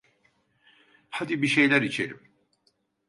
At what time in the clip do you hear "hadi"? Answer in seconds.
1.09-1.41